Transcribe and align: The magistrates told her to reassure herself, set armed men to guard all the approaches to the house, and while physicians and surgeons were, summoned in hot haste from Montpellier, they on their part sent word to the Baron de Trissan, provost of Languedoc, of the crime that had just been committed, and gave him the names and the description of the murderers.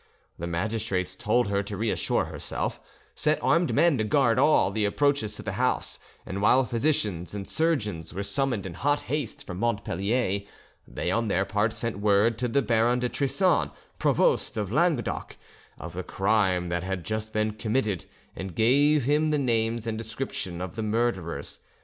The 0.39 0.47
magistrates 0.47 1.15
told 1.15 1.47
her 1.49 1.61
to 1.61 1.77
reassure 1.77 2.25
herself, 2.25 2.81
set 3.13 3.37
armed 3.43 3.71
men 3.71 3.99
to 3.99 4.03
guard 4.03 4.39
all 4.39 4.71
the 4.71 4.83
approaches 4.83 5.35
to 5.35 5.43
the 5.43 5.51
house, 5.61 5.99
and 6.25 6.41
while 6.41 6.65
physicians 6.65 7.35
and 7.35 7.47
surgeons 7.47 8.11
were, 8.11 8.23
summoned 8.23 8.65
in 8.65 8.73
hot 8.73 9.01
haste 9.01 9.45
from 9.45 9.59
Montpellier, 9.59 10.39
they 10.87 11.11
on 11.11 11.27
their 11.27 11.45
part 11.45 11.71
sent 11.71 11.99
word 11.99 12.39
to 12.39 12.47
the 12.47 12.63
Baron 12.63 12.97
de 12.97 13.09
Trissan, 13.09 13.69
provost 13.99 14.57
of 14.57 14.71
Languedoc, 14.71 15.37
of 15.77 15.93
the 15.93 16.01
crime 16.01 16.69
that 16.69 16.81
had 16.81 17.03
just 17.05 17.31
been 17.31 17.51
committed, 17.53 18.07
and 18.35 18.55
gave 18.55 19.03
him 19.03 19.29
the 19.29 19.37
names 19.37 19.85
and 19.85 19.99
the 19.99 20.03
description 20.03 20.61
of 20.61 20.73
the 20.75 20.81
murderers. 20.81 21.59